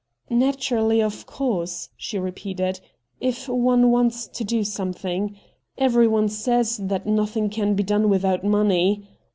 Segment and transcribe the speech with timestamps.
[0.47, 2.79] 'Naturally, of course,' she repeated,'
[3.29, 5.37] if one wants to do something.
[5.77, 9.07] Everyone says that nothing can be done without money.